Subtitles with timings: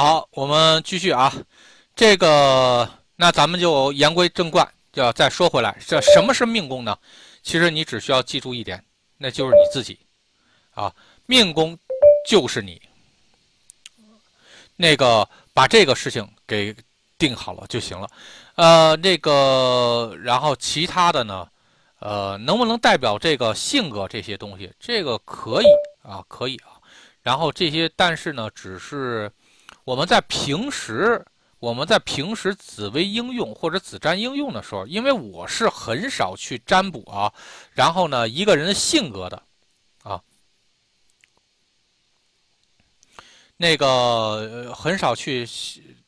[0.00, 1.34] 好，我们继续啊，
[1.96, 6.96] 这个那咱们就言归正传，就要再说回来，这什么是命宫呢？
[7.42, 8.80] 其实你只需要记住一点，
[9.16, 9.98] 那就是你自己
[10.70, 10.94] 啊，
[11.26, 11.76] 命宫
[12.24, 12.80] 就是你。
[14.76, 16.72] 那个把这个事情给
[17.18, 18.08] 定好了就行了，
[18.54, 21.48] 呃，那个然后其他的呢，
[21.98, 24.72] 呃，能不能代表这个性格这些东西？
[24.78, 25.66] 这个可以
[26.08, 26.78] 啊，可以啊。
[27.20, 29.28] 然后这些，但是呢，只是。
[29.88, 31.24] 我们在平时，
[31.60, 37.32] 我们在平时紫微应用或者紫占应用的时候，因为我是很少去占卜啊，
[37.72, 39.42] 然后呢，一个人的性格的，
[40.02, 40.22] 啊，
[43.56, 45.48] 那个很少去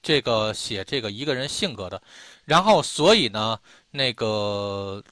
[0.02, 2.02] 这个写这个一个人性格的，
[2.45, 3.59] 然后所以呢，
[3.93, 5.02] 那个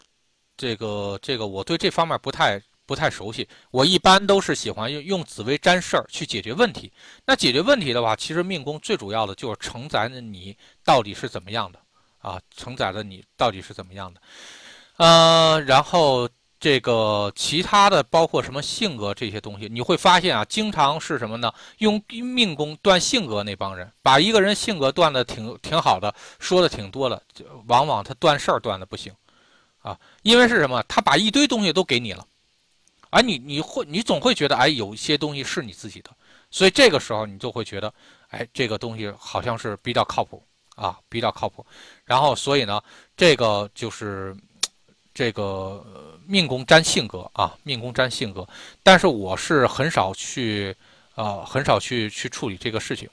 [0.59, 2.61] 这个这个我对这方面不太。
[2.89, 6.91] 不太熟悉，我一般都是喜欢用用紫薇占事儿去解决问题。
[7.27, 11.79] 那解决问题的话，其实命宫最主要的就是承载着你到底是怎么样的
[12.21, 14.23] 啊，承载着你到底是怎么样的。
[14.97, 16.27] 呃，然后
[16.59, 21.53] 这个其他的包括什么性格这些东西，你会发现啊，经常是什么呢？
[21.81, 27.23] 用命宫断性格那帮人，把一个人性格断的挺挺好的，说的挺多的，
[27.67, 29.13] 往往他断事儿断的不行
[29.83, 30.83] 啊，因为是什么？
[30.89, 32.27] 他把一堆东西都给你了。
[33.11, 36.11] 而你你会你总会觉得哎，有一些东西是你自己的，
[36.51, 37.93] 所以这个时候你就会觉得，
[38.29, 40.43] 哎，这个东西好像是比较靠谱
[40.77, 41.65] 啊，比较靠谱。
[42.05, 42.83] 然后所以呢，
[43.17, 44.37] 这个就是
[45.15, 45.85] 这个
[46.27, 48.47] 命宫占性格啊，命宫占性格。
[48.83, 50.77] 但是我是很少去
[51.15, 53.09] 啊，很少去去处理这个事情。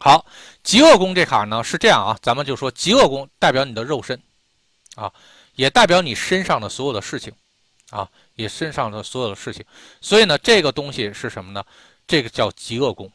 [0.00, 0.24] 好，
[0.62, 4.20] 极恶宫这卡呢是这样啊，咱们就说极恶宫代表你的肉身
[4.96, 5.12] 啊，
[5.54, 7.32] 也代表你身上的所有的事情
[7.90, 8.08] 啊。
[8.38, 9.64] 你身上的所有的事情，
[10.00, 11.62] 所以呢，这个东西是什么呢？
[12.06, 13.10] 这个叫极恶宫，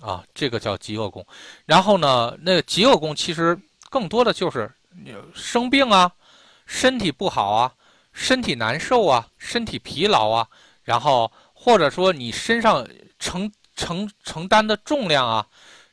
[0.00, 1.26] 啊，这个叫极恶宫。
[1.66, 3.58] 然后呢，那个极恶宫其实
[3.90, 4.72] 更多的就是
[5.34, 6.12] 生病啊，
[6.66, 7.74] 身体不好啊，
[8.12, 10.46] 身体难受啊，身体疲劳啊，
[10.84, 12.86] 然后或者说你身上
[13.18, 15.44] 承承承担的重量啊，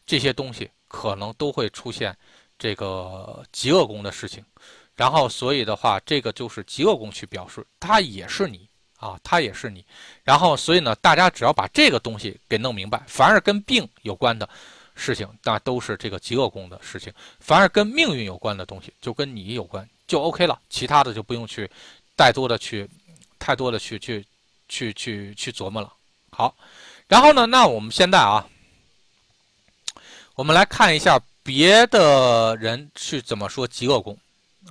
[0.06, 2.16] 这些东西可能都会出现
[2.60, 4.46] 这个极恶宫的事情。
[4.98, 9.86] 然后，所以的话，这个就是极恶宫去表示，它也是你啊，它也是你。
[10.24, 14.50] 然后，所以呢，大家只要把这个东西给弄明白，凡是跟病有关的
[14.96, 20.60] 事情，那都是这个极恶宫的事情；凡是跟命运有关的东西，就跟你有关，就 OK 了。
[20.68, 21.70] 其他的就不用去
[22.18, 22.90] 太多的去
[23.38, 24.26] 太多的去去
[24.68, 25.94] 去去去琢磨了。
[26.32, 26.56] 好，
[27.08, 28.50] 然后呢，那我们现在啊，
[30.34, 34.18] 我们来看一下别的人去怎么说极恶宫。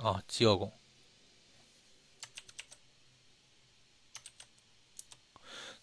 [0.03, 0.71] 啊，极恶宫，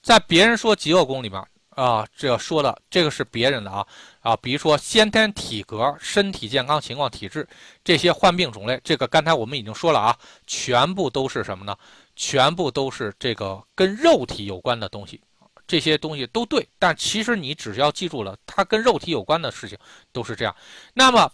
[0.02, 3.84] 在别人说极恶宫里面啊，这说的这个是别人的啊
[4.20, 7.46] 啊，比如说先天体格、身体健康情况、体质
[7.82, 11.76] 这些患病种类，这个刚才我们已经说了啊，全部都是什么呢？
[12.14, 15.20] 全部都是这个跟肉体有关的东西，
[15.66, 19.76] 这些东西都对，但其实你只要记住了，它跟肉体有关的事情
[20.12, 20.54] 都是这样。
[20.92, 21.28] 那么。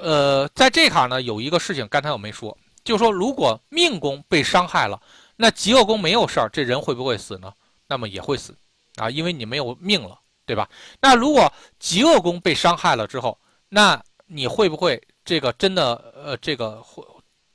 [0.00, 5.00] 呃，在这卡呢，有一个事情，刚才我没说，就是说，如果命宫被伤害了，
[5.36, 7.52] 那极恶宫没有事儿，这人会不会死呢？
[7.86, 8.54] 那么也会死，
[8.96, 10.68] 啊，因为你没有命了，对吧？
[11.00, 13.38] 那如果极恶宫被伤害了之后，
[13.68, 17.02] 那你会不会这个真的呃，这个会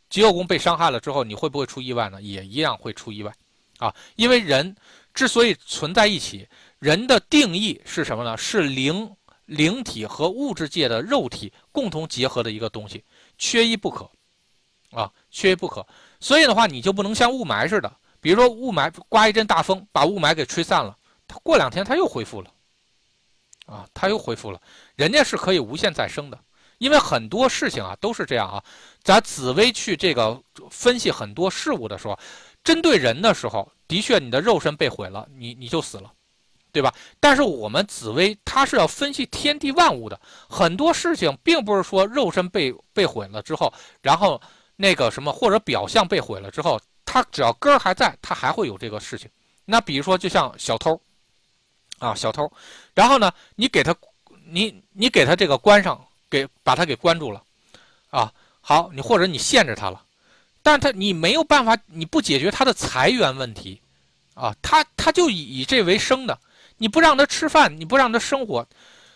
[0.09, 2.21] 极恶宫被伤害了之后，你会不会出意外呢？
[2.21, 3.31] 也一样会出意外，
[3.77, 4.75] 啊，因为人
[5.13, 6.47] 之所以存在一起，
[6.79, 8.35] 人的定义是什么呢？
[8.37, 9.15] 是灵。
[9.55, 13.03] 灵体和物质界的肉体共同结合的一个东西，
[13.37, 14.09] 缺一不可，
[14.91, 15.85] 啊，缺一不可。
[16.19, 20.97] 所以的话，你就不能像雾霾似的，比如说雾霾刮一阵大风，把雾霾给吹散了，
[21.27, 22.51] 它过两天它又恢复了，
[23.65, 24.59] 啊，它又恢复了。
[24.95, 26.39] 人家是可以无限再生的，
[26.79, 28.63] 因为很多事情啊都是这样啊。
[29.03, 32.17] 咱紫薇去这个分析很多事物的时候，
[32.63, 36.11] 针对人的时候，的确你的肉身被毁了，你你就死了。
[36.73, 36.91] 对吧？
[37.19, 43.71] 但是我们紫薇它是要分析天地万物的，很多事情并不是说肉身被被毁了之后，
[44.01, 44.41] 然后
[44.75, 49.29] 那个什么或者表象被毁了之后，它只要根儿还在，它还会有这个事情。
[49.65, 50.99] 那比如说就像小偷，
[51.99, 52.51] 啊小偷，
[52.95, 53.95] 然后呢你给他
[54.43, 57.43] 你你给他这个关上，给把他给关住了，
[58.09, 60.03] 啊好你或者你限制他了，
[60.63, 63.79] 但他你没有办法，你不解决他的财源问题，
[64.33, 66.35] 啊他他就以以这为生的。
[66.83, 68.67] 你不让他吃饭，你不让他生活，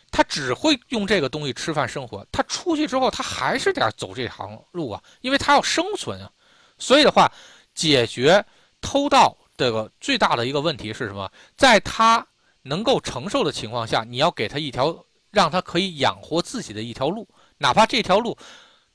[0.09, 2.25] 他只会用这个东西吃饭生活。
[2.31, 6.31] 他出去之后，他还是得走这行路啊，因为他要生存啊。
[6.77, 7.29] 所以的话，
[7.75, 8.41] 解决
[8.79, 11.29] 偷盗这个最大的一个问题是什么？
[11.57, 12.25] 在他
[12.61, 17.27] 能够承受的情况下，你要给他一条让他可以养活自己的一条路，
[17.57, 18.37] 哪怕这条路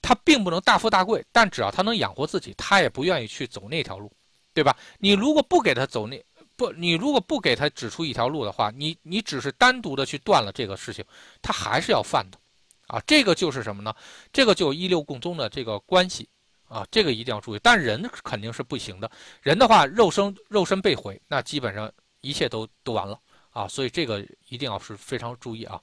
[0.00, 4.10] 他并不能大富大贵，但只要他能养活自己，他也不愿意去走那条路，
[4.54, 4.74] 对吧？
[4.98, 6.24] 你如果不给他走那
[6.67, 11.05] 不，你如果不给他指出一条路的话，你你只是单独的去断了这个事情，
[11.41, 12.38] 他还是要犯的，
[12.87, 13.94] 啊，这个就是什么呢？
[14.32, 16.29] 这个就一六共宗的这个关系。
[16.69, 19.11] 啊，这个一定要注意，但人肯定是不行的。
[19.43, 21.93] 人的话，肉身肉身被毁，那基本上
[22.23, 23.20] 一切都都完了
[23.50, 23.69] 啊。
[23.69, 25.79] 所以这个一定要是非常注意啊。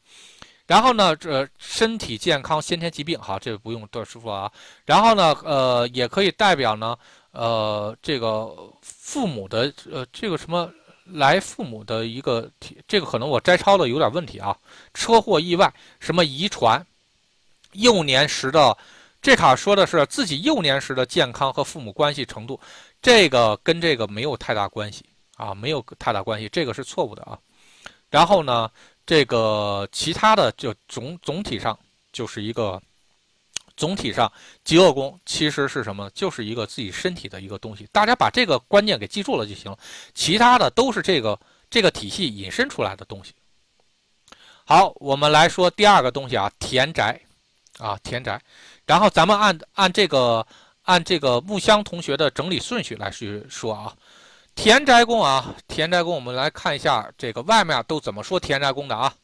[0.66, 4.52] 然后呢，这身体健康、先天疾病，好，这个不用多师傅啊。
[4.84, 6.98] 然后呢，呃，也可以代表呢，
[7.34, 8.48] 呃，这个
[9.10, 10.72] 父母的呃这个什么
[11.06, 12.48] 来父母的一个，
[12.88, 14.56] 这个可能我摘抄的有点问题啊。
[14.94, 16.86] 车祸、意外，什么遗传，
[17.72, 18.78] 幼年时的。
[19.20, 22.60] 这卡说的是自己幼年时的健康和父母关系程度，
[23.02, 25.04] 这个跟这个没有太大关系
[25.38, 27.38] 啊，没有太大关系，这个是错误的啊。
[28.12, 28.70] 然后呢，
[29.08, 31.78] 这个其他的就总总体上
[32.14, 32.80] 就是一个
[33.80, 34.30] 总体上
[34.66, 36.10] 极恶宫其实是什么？
[36.10, 39.80] 就是一个自己身体的一个东西，大家把这个观念给记住了就行了。
[40.14, 41.40] 其他的都是这个
[41.70, 43.34] 这个体系引申出来的东西。
[44.66, 47.22] 好，我们来说第二个东西啊，田宅
[47.78, 48.38] 啊，田宅。
[48.86, 50.46] 然后咱们按按这个
[50.82, 53.96] 按这个木香同学的整理顺序来去说啊，
[54.56, 59.16] 田宅宫啊，田宅宫，我们来看一下这个外面都怎么说田宅宫的啊。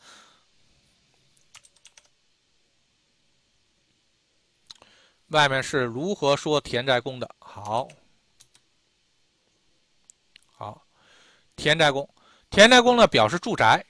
[5.29, 7.29] 外面是如何说田宅宫的？
[7.39, 7.87] 好，
[10.51, 10.85] 好，
[11.55, 12.07] 田宅宫，
[12.49, 13.83] 田宅宫呢表示住宅，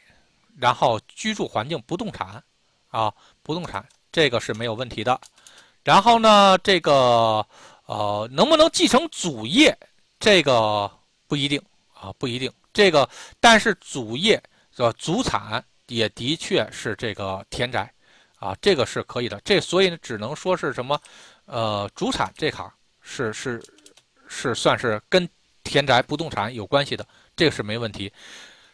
[0.58, 2.42] 然后居住环境不动产
[2.90, 5.20] 啊，不动产这个是没有问题的。
[5.84, 7.46] 然后呢，这个
[7.86, 9.78] 呃，能不能继承祖业，
[10.20, 10.90] 这个
[11.28, 11.62] 不一定
[11.94, 12.52] 啊，不一定。
[12.74, 13.08] 这个
[13.40, 14.42] 但是祖业
[14.76, 17.94] 是祖产也的确是这个田宅，
[18.46, 19.42] 啊，这个是可以的。
[19.44, 21.02] 这所以呢，只能说是什么，
[21.46, 22.72] 呃，主产这行
[23.02, 23.60] 是是
[24.28, 25.28] 是算是跟
[25.64, 28.14] 田宅不动产有关系的，这个是没问题。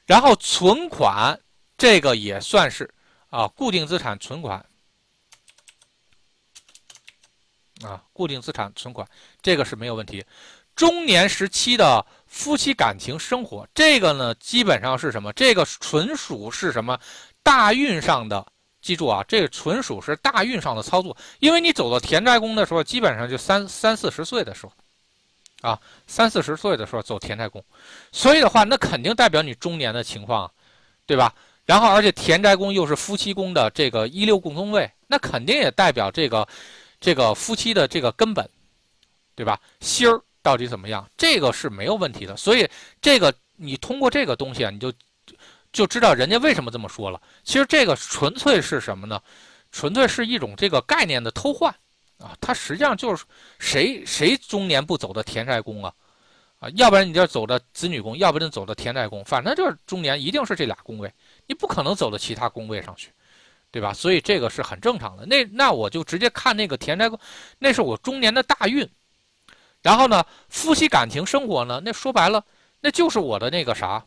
[0.06, 1.40] 然后存款
[1.78, 2.94] 这个也算是
[3.30, 4.64] 啊，固定资产存款。
[7.82, 9.08] 啊，固定资产存款
[9.42, 10.24] 这个是没有问题。
[10.76, 15.32] 中年时期的夫妻感情生活，这个呢基本上是什么？
[15.32, 17.00] 这个纯属是什么
[17.42, 18.51] 大运上的？
[18.82, 21.16] 记住啊，这个纯属是大运上的操作。
[21.40, 24.74] 因为你走到田宅宫的时候，基本上就三三四十岁的时候，
[25.70, 27.64] 啊，三四十岁的时候走田宅宫，
[28.12, 30.52] 所以的话，那肯定代表你中年的情况，
[31.06, 31.34] 对吧？
[31.66, 36.48] 然后而且田宅宫又是夫妻宫的这个一六共同位，那肯定也代表这个。
[37.04, 38.48] 这个夫妻的这个根本，
[39.34, 39.60] 对吧？
[39.80, 41.04] 心儿到底怎么样？
[41.18, 42.38] 这个是没有问题的。
[42.38, 42.70] 所以
[43.02, 44.94] 这个你通过这个东西啊，你就
[45.72, 47.22] 就知道人家为什么这么说了。
[47.44, 49.22] 其实这个纯粹是什么呢？
[49.72, 51.74] 纯粹是一种这个概念的偷换
[52.18, 52.36] 啊。
[52.40, 53.26] 它实际上就是
[53.60, 55.94] 谁谁中年不走的田宅宫啊？
[56.60, 61.12] 啊，要不然你就走的子女宫，要不然走的田宅宫，反正就是中年一定是这俩宫位，
[61.48, 63.12] 你不可能走到其他宫位上去。
[63.74, 63.94] 对吧？
[63.94, 65.26] 所以这个是很正常的。
[65.26, 67.18] 那那我就直接看那个田宅宫，
[67.58, 68.86] 那是我中年的大运。
[69.82, 72.44] 然后呢，夫妻感情生活呢，那说白了，
[72.82, 74.06] 那就是我的那个啥。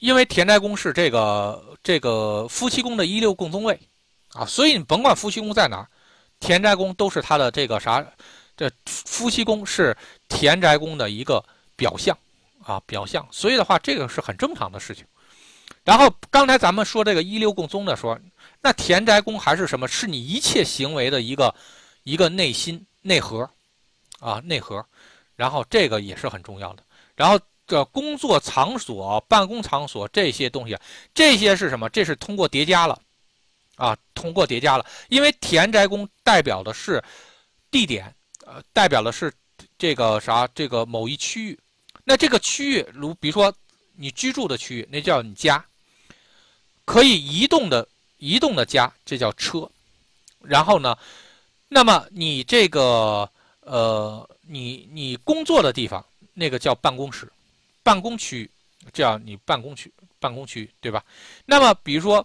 [0.00, 3.78] 因为田宅宫是这个这个夫妻宫的一六共宗位
[4.32, 5.86] 啊，所以你甭管夫妻宫在哪儿，
[6.40, 8.04] 田宅宫都是他的这个啥，
[8.56, 9.96] 这夫妻宫是
[10.28, 11.44] 田宅宫的一个
[11.76, 12.16] 表象
[12.64, 13.26] 啊，表象。
[13.30, 15.04] 所以的话，这个是很正常的事情。
[15.84, 18.18] 然后刚才咱们说这个一六共宗的说，
[18.60, 19.86] 那田宅宫还是什么？
[19.88, 21.54] 是你一切行为的一个
[22.04, 23.48] 一个内心内核，
[24.18, 24.84] 啊内核。
[25.36, 26.82] 然后这个也是很重要的。
[27.16, 27.40] 然后
[27.70, 30.76] 这工作场所、办公场所这些东西，
[31.14, 31.88] 这些是什么？
[31.90, 33.00] 这是通过叠加了，
[33.76, 34.84] 啊，通过叠加了。
[35.08, 37.00] 因为田宅宫代表的是
[37.70, 38.12] 地点，
[38.44, 39.32] 呃，代表的是
[39.78, 40.48] 这个啥？
[40.52, 41.56] 这个某一区域。
[42.02, 43.54] 那这个区域，如比如说
[43.94, 45.64] 你居住的区域，那叫你家。
[46.84, 47.86] 可以移动的
[48.18, 49.70] 移动的家，这叫车。
[50.42, 50.98] 然后呢，
[51.68, 57.30] 那么你这个呃，你你工作的地方，那个叫办公室、
[57.90, 58.50] 办公区域，
[58.92, 61.04] 叫你办公区、办公区，对吧？
[61.44, 62.24] 那么比如说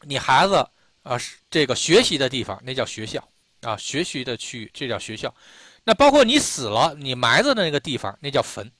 [0.00, 0.66] 你孩子
[1.02, 1.18] 啊，
[1.50, 3.22] 这个学习的地方，那叫学校
[3.60, 5.34] 啊，学习的区域，这叫学校。
[5.84, 8.72] 那包括你死了，你埋在的那个地方，那叫坟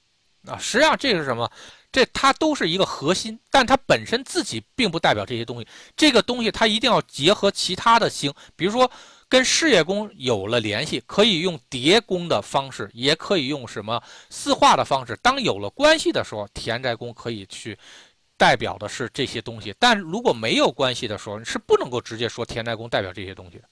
[0.47, 0.57] 啊。
[0.57, 1.51] 实际上这是什么？
[1.93, 5.69] 这它都是一个核心，但它本身自己并不代表这些东西。
[5.95, 8.91] 这个东西它一定要结合其他的星，比如说
[9.33, 13.99] 跟事业宫有了联系，可以用叠宫的方式，也可以用什么
[14.29, 15.19] 四化的方式。
[15.23, 17.79] 当有了关系的时候，田宅宫可以去
[18.37, 23.65] 代表的是这些东西，但如果没有关系的时候，是不能够直接说田宅宫代表这些东西的，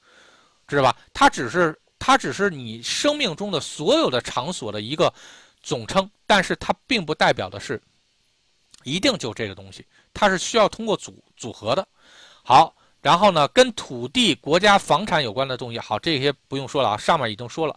[0.67, 0.97] 知道吧？
[1.13, 5.13] 它只是它只是你生命中的所有的场所的一个
[5.63, 7.79] 总称，但是它并不代表的是
[8.85, 11.87] 一定就这个东西，它是需要通过组组合的。
[12.43, 17.77] 好，然后呢，跟土地、国家、房产有关的东西，好，这些不用说了啊，上面已经说了。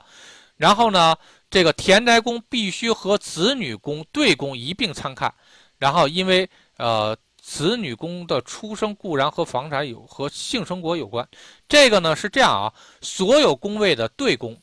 [0.55, 1.15] 然后呢，
[1.49, 5.33] 这个田宅宫必须和子女宫、对宫一并参看。
[5.77, 11.27] 然后，因为呃，子女宫的出生固然和房产有和性生活有关，
[11.67, 14.57] 这个呢是这样啊，所有宫位的对宫，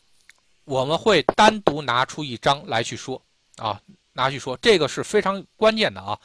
[0.64, 3.20] 我们会单独拿出一张来去说
[3.56, 3.78] 啊，
[4.12, 6.18] 拿去说，这个是非常关键的啊，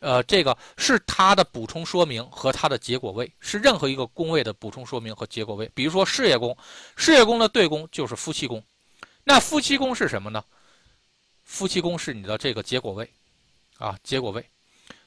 [0.00, 5.70] 呃，这个是它的补充说明和它的结果位，是任何一个宫位的补充说明和结果位。
[5.74, 6.54] 比如说事业宫，
[6.96, 8.62] 事业宫的对宫就是夫妻宫，
[9.22, 10.44] 那夫妻宫是什么呢？
[11.44, 13.08] 夫妻宫是你的这个结果位。
[13.78, 14.44] 啊，结果位，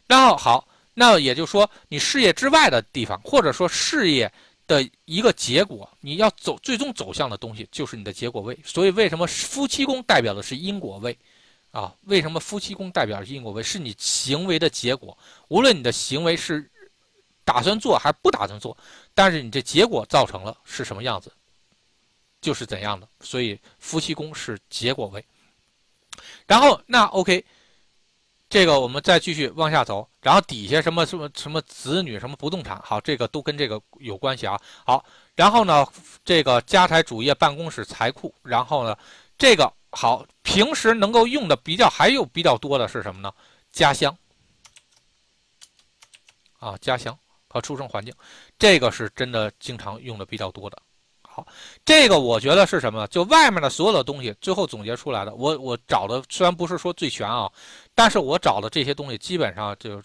[0.08, 4.34] 然后好，那也就是说，你事业之外的地方，或者说事业
[4.66, 8.58] 的一个结果，你要走最终走向的东西，就是你的结果位。
[8.66, 11.16] 所以，为什么夫妻宫代表的是因果位？
[11.74, 13.62] 啊，为什么夫妻宫代表因果位？
[13.62, 15.18] 是你行为的结果，
[15.50, 16.72] 无论你的行为是
[17.44, 18.78] 打算做还是不打算做，
[19.14, 21.34] 但是你这结果造成了是什么样子，
[22.40, 23.06] 就是怎样的。
[23.22, 25.26] 所以，夫妻宫是结果位。
[26.48, 27.44] 然后，那 OK。
[28.50, 34.62] 这个我们再继续往下走，然后底下什么什么什么子女什么不动产，好，这个都跟这个有关系啊。
[34.86, 35.04] 好，
[35.34, 35.84] 然后呢，
[36.24, 38.96] 这个家财主业办公室财库，然后呢，
[39.40, 43.32] 这个好，平时能够用的比较还有比较多的是什么呢？
[43.72, 44.16] 家乡
[46.58, 48.12] 啊，家乡和出生环境，
[48.58, 50.82] 这个是真的经常用的比较多的。
[51.22, 51.46] 好，
[51.86, 53.08] 这个我觉得是什么呢？
[53.08, 55.36] 就外面的所有的东西，最后总结出来的。
[55.36, 57.52] 我我找的虽然不是说最全啊，
[57.94, 60.02] 但是我找的这些东西基本上就，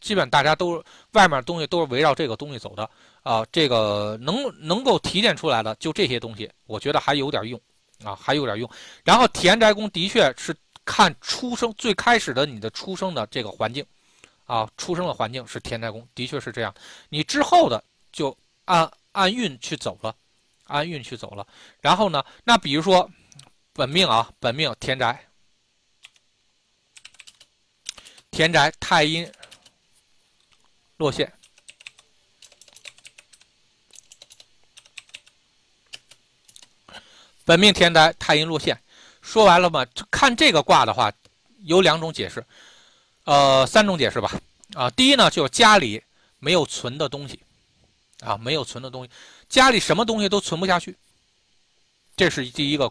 [0.00, 2.90] 基本大家都外面东西都是围绕这个东西走的
[3.22, 3.46] 啊。
[3.52, 7.60] 这个能能够提炼出来的就这些东西，我觉得还有点用
[8.04, 8.70] 啊，还有点用。
[9.04, 13.84] 然后田宅宫的确是看出生最开始的你的出生的这个环境
[14.46, 16.74] 啊，出生的环境是田宅宫，的确是这样。
[17.08, 17.82] 你之后的
[18.12, 20.14] 就按按运去走了。
[20.66, 21.46] 按运去走了，
[21.82, 22.24] 然后呢？
[22.42, 23.06] 那比如说，
[23.74, 25.28] 本命啊，本命田宅，
[28.30, 29.30] 田宅太阴
[30.96, 31.30] 落陷，
[37.44, 38.78] 本命天灾太阴落陷，
[39.20, 39.86] 说完了吗？
[40.10, 41.12] 看这个卦的话，
[41.64, 42.44] 有两种解释，
[43.24, 44.32] 呃，三种解释吧。
[44.74, 46.02] 啊，第一呢，就是家里
[46.38, 47.38] 没有存的东西，
[48.20, 49.10] 啊，没有存的东西。
[49.48, 50.96] 家里什么东西都存不下去，
[52.16, 52.90] 这是第一个，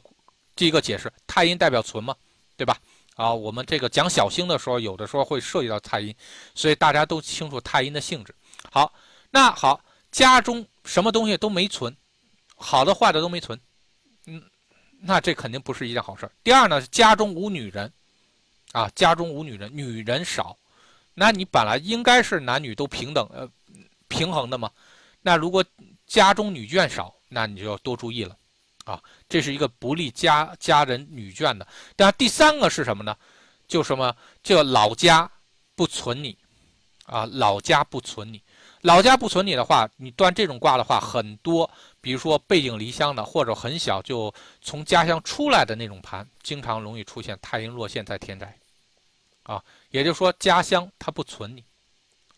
[0.55, 1.11] 第一个解释。
[1.25, 2.15] 太阴代表存嘛，
[2.55, 2.77] 对吧？
[3.15, 6.15] 啊，我们这个讲小星的时候，有的时候会涉及到太阴，
[6.55, 8.33] 所以大家都清楚太阴的性质。
[8.71, 8.93] 好，
[9.29, 11.95] 那好，家中什么东西都没存，
[12.55, 13.59] 好的坏的都没存，
[15.05, 17.91] 那这肯定不是一件好事第二呢，家中无女人，
[18.71, 20.57] 啊，家中无女人，女人少，
[21.13, 23.49] 那你本来应该是男女都平等，呃，
[24.07, 24.71] 平衡的嘛，
[25.21, 25.63] 那如果。
[26.05, 28.37] 家中女眷少，那你就要多注意了，
[28.83, 31.65] 啊，这是一个不利家家人女眷的。
[31.95, 33.15] 但第三个是什么呢？
[33.67, 35.27] 就什么这个老家
[35.75, 36.37] 不存你，
[37.05, 38.39] 啊，老家不存你，
[38.81, 41.67] 老家不存你的话，你断这种卦的话，很多，
[42.03, 44.31] 比如说背井离乡的，或者很小就
[44.61, 48.53] 从家乡出来的那种盘，经常容易出现太阴落陷在田宅，
[49.43, 51.63] 啊，也就是说家乡它不存你。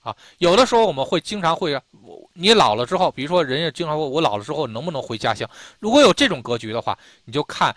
[0.03, 1.81] 啊，有的时候我们会经常会，
[2.34, 5.50] 你老了之后，比如说人家经常问我老了之后能不能回家乡？
[5.79, 7.75] 如果有这种格局的话，你就看，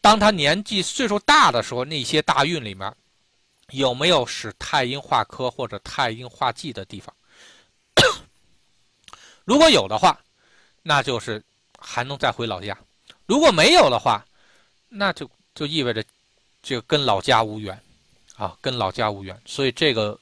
[0.00, 2.92] 当他年纪岁数大的时候，那些大运里面
[3.70, 7.14] 有没有使太阴化科或者太阴化忌的地方。
[9.44, 10.18] 如果有的话，
[10.84, 11.42] 那就是
[11.80, 12.72] 还能再回老家；
[13.26, 14.24] 如果没有的话，
[14.88, 16.04] 那就就意味着
[16.62, 17.76] 这个跟老家无缘
[18.36, 19.36] 啊，跟老家无缘。
[19.44, 20.16] 所以这个。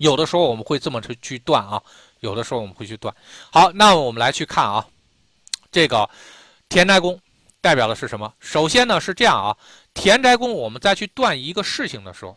[0.00, 1.82] 有的时候我们会这么去去断啊，
[2.20, 3.14] 有的时候我们会去断。
[3.52, 4.88] 好，那我们来去看啊，
[5.70, 6.08] 这个
[6.70, 7.20] 田宅宫
[7.60, 8.32] 代表的是什么？
[8.40, 9.54] 首先呢是这样啊，
[9.92, 12.34] 田宅宫我们再去断一个事情的时候，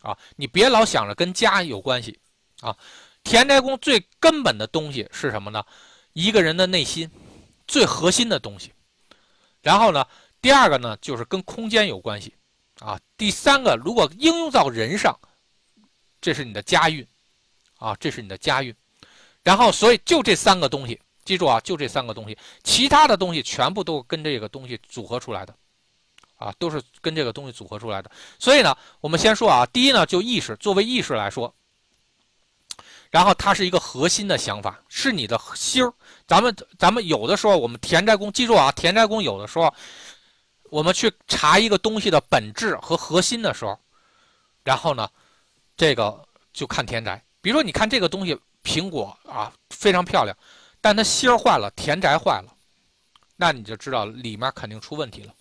[0.00, 2.18] 啊，你别老想着跟家有关系
[2.62, 2.74] 啊。
[3.22, 5.62] 田宅宫最根本的东西是什么呢？
[6.14, 7.10] 一个人的内心
[7.68, 8.72] 最核心的东西。
[9.60, 10.06] 然后呢，
[10.40, 12.32] 第二个呢就是跟空间有关系
[12.80, 12.98] 啊。
[13.18, 15.14] 第三个，如果应用到人上。
[16.20, 17.06] 这是你的家运，
[17.76, 18.74] 啊，这是你的家运，
[19.42, 25.54] 然后所以就这三个东西，记住啊，就这三个东西，其他的东西全部都跟这个东西组合出来的，
[26.36, 28.10] 啊，都是跟这个东西组合出来的。
[28.38, 31.54] 所以呢，我们先说啊，第一呢，就意识，作为意识来说，
[33.14, 35.94] 然后它是一个核心的想法，是你的心儿。
[36.26, 39.72] 咱们咱们有的时候，我们田宅宫，记住啊，田宅宫有的时候，
[40.64, 43.78] 我们去查一个东西的本质和核心的时候，
[44.64, 45.08] 然后呢，
[45.76, 47.24] 这个就看田宅。
[47.40, 50.36] 比如说，你看这个东西，苹果啊，非常漂亮，
[50.80, 52.52] 但它心儿坏了，田宅坏了，
[53.36, 55.32] 那你就知道里面肯定出问题了。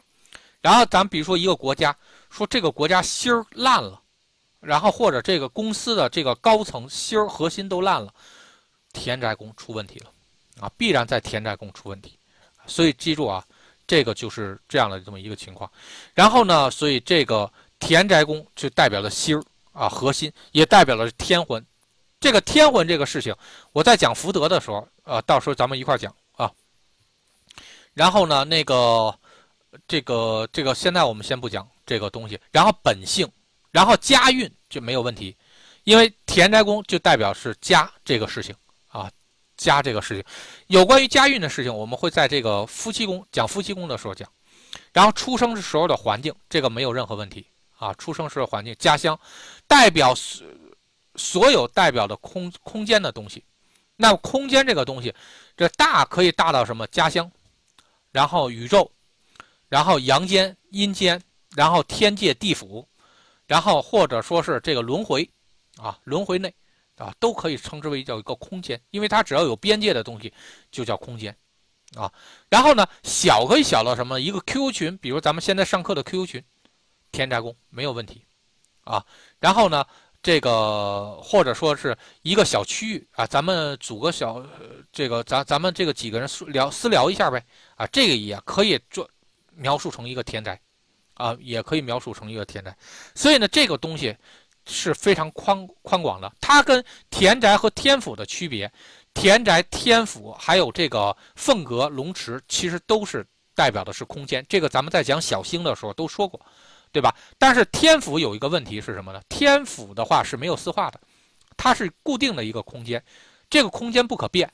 [0.62, 1.96] 然后咱比如说一个国家，
[2.30, 4.00] 说这个国家心儿烂了，
[4.64, 8.14] 然后或者这个公司的这个高层心儿核心都烂了，
[8.94, 10.10] 田宅宫出问题了。
[10.60, 12.14] 啊，必然在田宅宫出问题，
[12.68, 13.44] 所以记住啊，
[13.88, 15.70] 这个就是这样的这么一个情况。
[16.14, 21.66] 然后呢，所以这个田宅宫就代表了心儿啊，核心也代表了天魂。
[22.20, 23.36] 这个天魂这个事情，
[23.72, 26.50] 我在讲福德的时候，呃，到时候咱们一块儿讲啊。
[27.96, 29.14] 然后呢，那个
[29.88, 32.40] 这个这个，现在我们先不讲这个东西。
[32.52, 33.28] 然后本性，
[33.74, 35.36] 然后家运就没有问题，
[35.84, 38.56] 因为田宅宫就代表是家这个事情
[38.88, 39.12] 啊。
[39.56, 40.24] 家这个事情，
[40.68, 44.28] 有关于家运的事情，我们会在这个夫妻宫讲夫妻宫的时候讲。
[44.92, 47.46] 然后出生时候的环境，这个没有任何问题
[47.78, 47.94] 啊。
[47.94, 49.18] 出生时的环境，家乡
[49.68, 50.46] 代表所
[51.16, 53.44] 所有代表的空空间的东西。
[53.96, 55.14] 那空间这个东西，
[55.56, 56.86] 这大可以大到什么？
[56.88, 57.32] 家乡，
[58.12, 58.92] 然后宇宙，
[59.70, 61.22] 然后阳间、阴间，
[61.56, 62.86] 然后天界、地府，
[63.54, 65.30] 然后或者说是这个轮回
[65.78, 66.52] 啊，轮回内。
[66.96, 70.32] 啊，都可以称之为叫一个空间，因为它只要有边界的东西，
[70.72, 71.36] 就叫空间，
[71.96, 72.14] 啊。
[72.50, 74.22] 然后呢，小可以小到什么？
[74.22, 76.44] 一个 QQ 群，比如咱们现在上课的 QQ 群，
[77.12, 78.24] 田宅宫没有问题，
[78.84, 79.04] 啊。
[79.40, 79.84] 然后呢，
[80.22, 84.46] 这个或者说是一个小区域啊，咱们组个小，
[84.92, 87.44] 这个咱咱们这个几个人私聊私聊一下呗，
[87.76, 89.10] 啊，这个也可以做
[89.56, 90.62] 描述成一个田宅，
[91.16, 92.76] 啊，也可以描述成一个田宅。
[93.16, 94.16] 所以呢，这个东西。
[94.66, 98.72] 是非常宽宽广的，它跟田宅和天府的区别，
[99.14, 104.46] 田宅、天府还有这个凤阁、龙池，其实都是代表的是空间。
[104.48, 106.40] 这个咱们在讲小星的时候都说过，
[106.94, 107.14] 对吧？
[107.38, 109.22] 但是天府有一个问题是什么呢？
[109.28, 111.02] 天府的话是没有四化的，
[111.58, 113.04] 它是固定的一个空间，
[113.50, 114.50] 这个空间不可变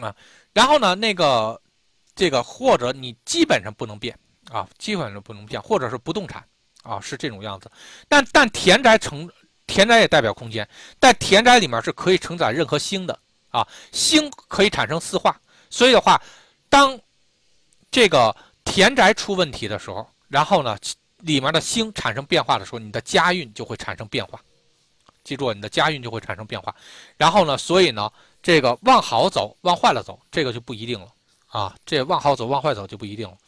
[0.00, 0.14] 啊。
[0.52, 1.60] 然后呢，那个
[2.14, 4.16] 这个或者你基本上不能变
[4.50, 6.44] 啊，基本上不能变，或者是不动产。
[6.82, 7.70] 啊，是这种样子，
[8.10, 9.26] 但但田宅成
[9.66, 10.68] 田宅也代表空间，
[11.00, 15.34] 但田宅里面是可以承载任何星的啊，星可以产生四化，
[15.70, 16.20] 所以的话，
[16.68, 17.00] 当
[17.90, 20.76] 这个田宅出问题的时候，然后呢，
[21.20, 24.38] 里面的星产生变化的时候，你的家运就会产生变化，
[25.24, 26.76] 记住，你的家运就会产生变化，
[27.16, 31.08] 然后呢，所以呢，这个往好走，往坏了走，这个就不一定了。
[31.46, 33.38] 啊，这往好走，往坏走就不一定了，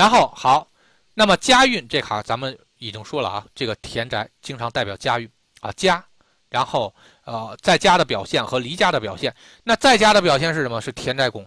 [0.00, 0.66] 然后好。
[1.12, 5.28] 那么家运这行，咱们已经说了啊，这个田宅经常代表家运
[5.60, 6.02] 啊，家，
[6.48, 9.34] 然后呃，在家的表现和离家的表现。
[9.62, 10.80] 那在家的表现是什么？
[10.80, 11.46] 是田宅宫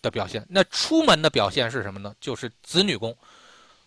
[0.00, 0.46] 的表现。
[0.48, 2.14] 那出门的表现是什么呢？
[2.20, 3.16] 就是子女宫，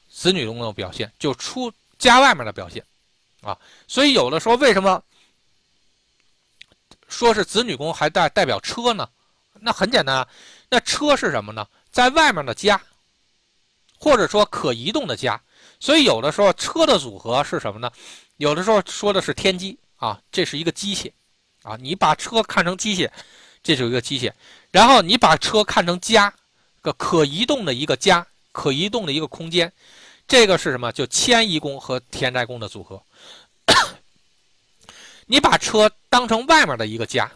[0.09, 2.83] 子女宫的表现就出家外面的表现
[3.41, 3.57] 啊。
[3.87, 5.01] 所以有的时候为什么
[7.07, 9.07] 说是子女宫还代代表车呢？
[9.61, 10.27] 那很简单啊，
[10.67, 11.65] 那车是什么呢？
[11.89, 12.81] 在外面的家。
[13.99, 15.39] 或者说可移动的家，
[15.79, 17.91] 所以有的时候车的组合是什么呢？
[18.37, 21.11] 有的时候说的是天机啊，这是一个机械
[21.63, 21.77] 啊。
[21.79, 23.09] 你把车看成机械，
[23.63, 24.31] 这是一个机械。
[24.71, 26.33] 然后你把车看成家，
[26.81, 29.71] 个可移动的一个家，可移动的一个空间，
[30.27, 30.91] 这个是什么？
[30.91, 33.01] 就迁移宫和田宅宫的组合。
[35.25, 37.31] 你把车当成外面的一个家，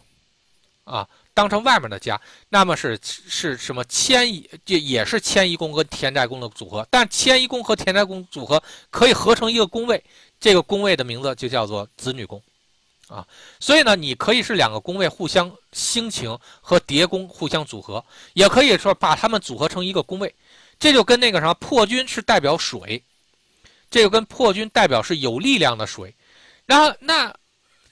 [0.83, 1.07] 啊。
[1.33, 4.49] 当成外面的家，那么是是什么迁移？
[4.65, 6.85] 这也是迁移宫和田宅宫的组合。
[6.89, 10.03] 但迁移宫和田宅宫组合可以合成一个宫位，
[10.39, 12.41] 这个宫位的名字就叫做子女宫，
[13.07, 13.25] 啊，
[13.59, 20.33] 所以呢，你可以是两个宫位互相星情和叠宫互相组合，也可以说把它们组合成一个宫位。
[20.77, 23.01] 这就跟那个什么破军是代表水，
[23.89, 26.13] 这就跟破军代表是有力量的水。
[26.65, 27.33] 然后那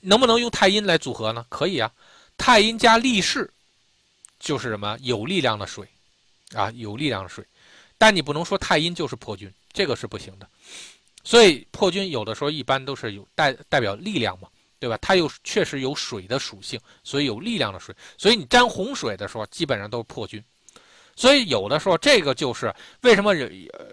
[0.02, 1.46] 能不能用太阴来组合呢？
[1.48, 1.90] 可以啊。
[2.38, 3.50] 太阴加力士，
[4.40, 5.88] 就是什么有力量的水，
[6.54, 7.44] 啊，有力量的水。
[7.98, 10.48] 但你不能说太阴就是破军，这个是不行的。
[11.24, 14.48] 所以破军有的时候一般都是有代代表力量嘛，
[14.80, 14.98] 对吧？
[15.02, 17.94] 它又确实有水的属性，所以有力量的水。
[18.18, 20.42] 所以你沾洪水的时候，基本上都是破军。
[21.16, 23.90] 所以有的时候这个就是为什么呃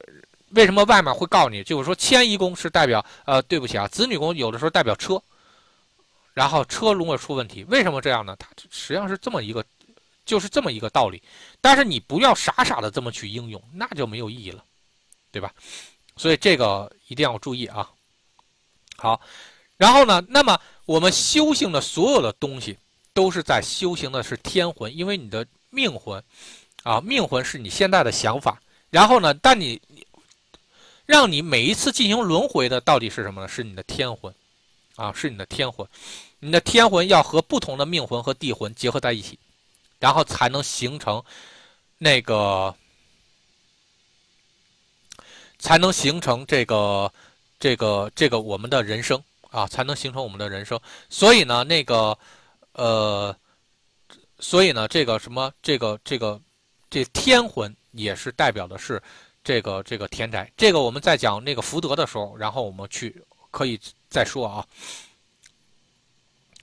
[0.50, 5.20] 为什么外面会告你，就是说迁移宫是代表呃对不起啊，子女宫有的时候代表车。
[6.34, 8.36] 然后车如果出问题，为什么这样呢？
[8.38, 9.64] 它实际上是这么一个，
[10.26, 11.22] 就是这么一个道理。
[11.60, 14.62] 但是你不要傻傻的这么去应用，那就没有意义了，
[15.30, 15.50] 对吧？
[16.16, 17.88] 所以这个一定要注意啊。
[18.96, 19.20] 好，
[19.76, 22.76] 然后呢，那么我们修行的所有的东西，
[23.12, 26.22] 都是在修行的是天魂，因为你的命魂，
[26.82, 28.60] 啊，命魂是你现在的想法。
[28.90, 29.80] 然后呢，但你
[31.06, 33.48] 让你每一次进行轮回的到底是什么呢？
[33.48, 34.32] 是你的天魂，
[34.96, 35.87] 啊，是你的天魂。
[36.40, 39.38] 你的天魂要和不同的命魂和地魂结合在一起，
[39.98, 41.22] 然后才能形成
[41.98, 42.74] 那个，
[45.59, 47.12] 才能形成这个
[47.59, 49.22] 这个这个我们的人生。
[49.50, 50.80] 啊，才能形成我们的人生。
[51.09, 52.18] 所以呢，那个，
[52.72, 53.33] 呃，
[54.40, 56.40] 所以呢，这个什么，这个这个
[56.90, 59.00] 这天魂也是代表的是
[59.44, 60.50] 这个这个田宅。
[60.57, 63.78] 这个我们在讲那个福德的时候，然后我们去可以
[64.14, 64.64] 再说啊。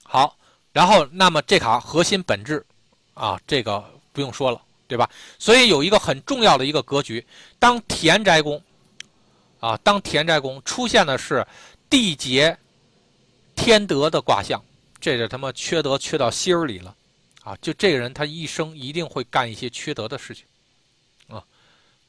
[0.02, 0.34] 好，
[0.72, 2.64] 然后那么这卡核心本质
[3.12, 5.06] 啊，这个不用说了，对吧？
[5.38, 7.22] 所以有一个很重要的一个格局，
[7.58, 8.62] 当田宅宫
[9.60, 11.46] 啊，当田宅宫出现的是
[11.90, 12.56] 地劫。
[13.54, 14.60] 天德的卦象，
[14.98, 16.96] 这是他妈缺德缺到心儿里了，
[17.44, 17.54] 啊！
[17.60, 20.46] 就这个人，他一生一定会干一些缺德的事情，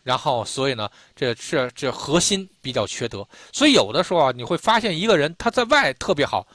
[0.04, 6.46] 然后，所以呢，这是这核心比较缺德，所以有的时候啊，你会发现一个人他在外特别好，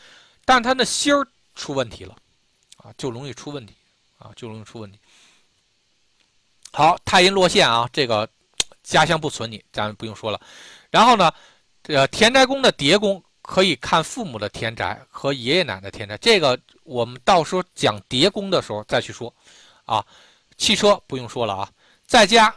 [0.44, 2.14] 但他的心儿出问题了，
[2.76, 3.74] 啊，就容易出问题，
[4.18, 4.98] 啊，就容易出问题。
[6.72, 8.28] 好，太阴落陷啊，这个
[8.82, 10.40] 家乡不存你，咱不用说了。
[10.90, 11.32] 然后呢，
[11.82, 13.22] 这个田宅宫的叠宫。
[13.40, 19.34] 可以看父母的田宅和爷爷奶奶田宅，这个我们到时候讲叠宫的时候再去说，
[19.86, 20.04] 啊，
[20.58, 21.70] 汽车不用说了啊，
[22.06, 22.54] 在家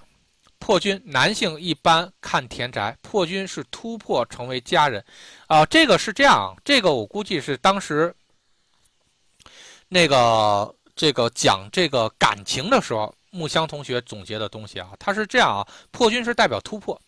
[0.62, 5.04] 破军男性一般看田宅，破军是突破成为家人，
[5.48, 8.16] 啊，这个是这样，这个我估计是当时
[9.90, 17.00] 那个这个讲这个感情的时候，木香同学总结的东西啊，他是这样啊，破军是代表突破。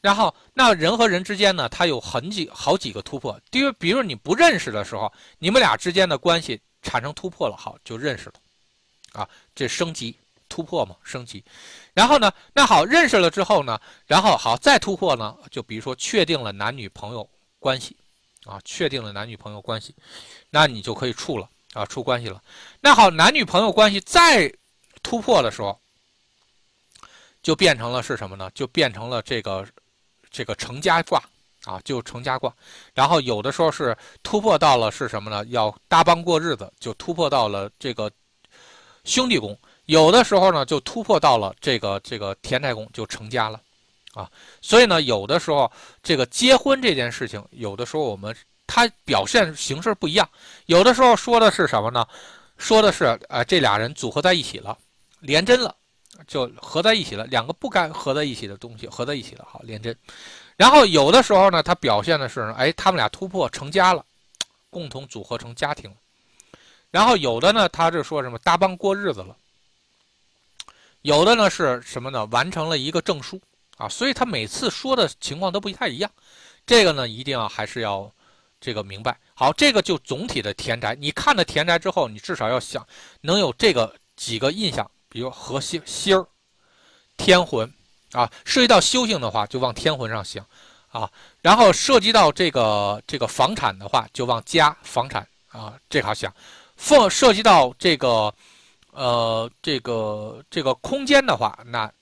[0.00, 3.38] 然后，那人和人之间呢，他有很几好几个突破。
[3.50, 8.34] 第一，比如你不认识的时候，你们俩之间的关系产生突破了，好，就认识了，
[9.20, 10.16] 啊，这升级
[10.48, 11.44] 突破嘛，升级。
[11.94, 17.28] 然后呢，那好，认识了之后呢，然后好再突破呢，就比如说确定了男女朋友
[17.58, 17.96] 关系，
[18.44, 19.94] 啊，确定了男女朋友关系，
[20.50, 22.42] 那你就可以处了，啊，处关系了。
[22.80, 24.52] 那好，男女朋友关系再
[25.02, 25.78] 突破的时候，
[27.42, 28.50] 就变成了是什么呢？
[28.54, 29.66] 就变成了这个。
[30.28, 31.22] 这个成家卦
[31.64, 32.52] 啊，就成家卦，
[32.92, 35.42] 然后有的时候是突破到了是什么呢？
[35.46, 38.10] 要搭帮过日子，就突破到了这个
[39.04, 39.54] 兄弟宫；
[39.86, 43.60] 有的时候呢，就突破到了这个这个田太公，就成家了
[44.14, 44.30] 啊。
[44.60, 45.70] 所以呢，有的时候
[46.02, 50.28] 这个结婚这件事情，有的时候我们它表现形式不一样。
[50.66, 52.06] 有的时候说的是什么呢？
[52.56, 54.76] 说的是啊，这俩人组合在一起了，
[55.20, 55.74] 连真了。
[56.26, 59.94] 就合在一起了，两个不该合在一起的东西合在一起了，好连针。
[60.56, 64.02] 然后有的时候呢，它表现的是，哎，他们俩突破成家了，
[64.70, 65.94] 共同组合成家庭。
[66.90, 69.36] 然后有的呢，他就说什么搭帮过日子了。
[71.06, 72.26] 有的呢是什么呢？
[72.32, 73.40] 完成了一个证书
[73.76, 76.10] 啊，所以他每次说的情况都不太一样。
[76.66, 78.10] 这个呢，一定要还是要
[78.60, 79.16] 这个明白。
[79.32, 82.84] 好，这个就总体的田宅，你看了田宅之后，你至少要想
[83.20, 84.90] 能有这个几个印象。
[85.08, 86.26] 比如核心心儿、
[87.16, 87.72] 天魂
[88.10, 90.44] 啊，涉及到修行的话，就往天魂上想
[90.88, 91.08] 啊。
[91.40, 96.34] 然后涉及到这个这个房产的话，就往家房产啊这卡想。
[96.76, 98.34] 涉涉及到这个
[98.96, 101.92] 呃这个这个空间的话，那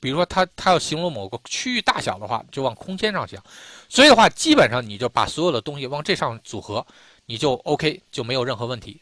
[0.00, 3.42] 比如说他他要形容某个区域大小的话，就往空间上想。
[3.88, 6.86] 所以的话，基本上你就把所有的东西往这上组合，
[7.26, 9.00] 你就 OK，就没有任何问题。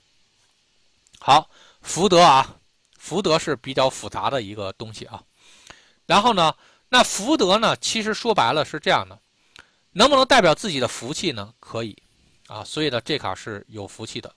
[1.19, 2.57] 好，福德啊。
[3.05, 5.21] 福德是比较复杂的一个东西啊，
[6.07, 6.55] 然后呢，
[6.89, 9.19] 那福德呢，其实说白了是这样的，
[9.91, 11.53] 能不能代表自己的福气呢？
[11.59, 12.01] 可以，
[12.47, 14.33] 啊，所以呢，这卡是有福气的，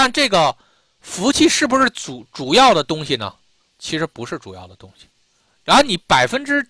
[0.00, 0.56] 但这个
[1.00, 3.34] 福气是不是主主要的东西呢？
[3.80, 5.06] 其实不是主要的东西，
[5.64, 6.64] 然后你百分之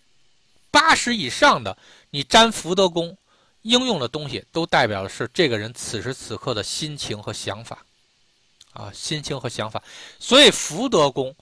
[0.71, 1.77] 八十以上的
[2.09, 3.15] 你沾福德宫
[3.61, 7.85] 应用的东西，都代表的是这个人此时此刻的心情和想法。
[8.73, 9.83] 啊，心情和想法，
[10.19, 11.37] 所以福德宫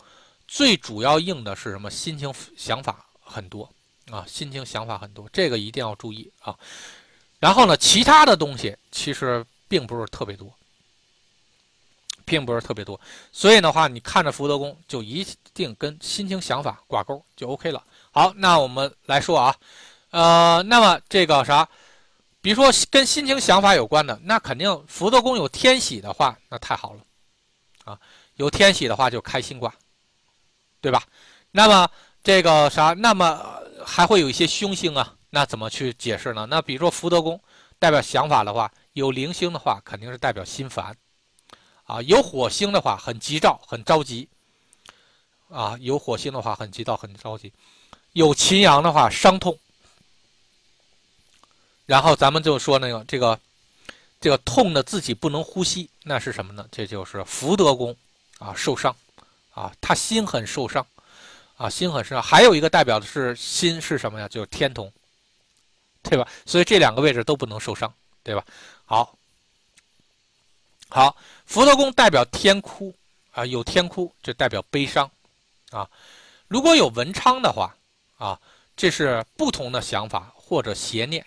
[0.48, 1.88] 最主要应的是什么？
[1.88, 3.72] 心情想法很多
[4.10, 6.58] 啊，心情想法很多，这个一定要注意啊。
[7.38, 10.52] 然后呢，其他的东西其实并不是特别多，
[12.26, 13.00] 并不是特别多。
[13.32, 17.82] 所以的话，你看着福德宫就一定跟心情想法挂钩就 OK 了。
[18.10, 19.56] 好，那我们来说啊，
[20.10, 21.66] 呃，那么这个啥？
[22.42, 27.00] 比如说跟心情想法有关的，那肯定福德宫有天喜的话，那太好了。
[27.84, 27.98] 啊，
[28.34, 29.72] 有天喜的话就开心卦，
[30.80, 31.02] 对吧？
[31.52, 31.88] 那么
[32.22, 32.92] 这个啥？
[32.92, 36.46] 那么还会有一些凶星啊，那怎么去解释呢？
[36.46, 37.40] 那比如说福德宫
[37.78, 40.96] 代表想法的话，有零星的话肯定是代表心烦，
[41.86, 44.28] 啊，有火星的话很急躁、很着急，
[45.48, 47.52] 啊，有火星的话很急躁、很着急，
[48.12, 49.58] 有擎羊的话伤痛。
[51.86, 53.38] 然后咱们就说那个这个
[54.20, 56.66] 这个痛的自己不能呼吸，那是什么呢？
[56.72, 57.96] 这就是福德宫
[58.40, 58.94] 啊受伤，
[59.52, 60.84] 啊，他心很受伤，
[61.56, 62.20] 啊，心很受伤。
[62.22, 64.26] 还有一个代表的是心是什么呀？
[64.26, 64.92] 就是天同，
[66.02, 66.26] 对吧？
[66.44, 67.94] 所以这两个位置都不能受伤，
[68.24, 68.44] 对吧？
[68.84, 69.16] 好，
[70.88, 72.94] 好，福德宫代表天哭
[73.32, 75.10] 啊，有天哭就代表悲伤
[75.70, 75.88] 啊。
[76.48, 77.76] 如果有文昌的话
[78.16, 78.40] 啊，
[78.76, 81.24] 这是不同的想法或者邪念。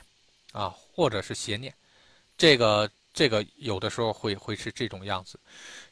[0.51, 1.71] 啊，或者是邪念，
[2.35, 5.39] 这个这个有的时候会会是这种样子，